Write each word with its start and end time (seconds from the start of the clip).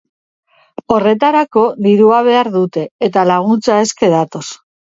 Horretarako 0.95 1.65
dirua 1.89 2.23
behar 2.29 2.51
dute, 2.57 2.87
eta 3.11 3.29
laguntza 3.35 3.79
eske 3.87 4.13
datoz. 4.19 4.47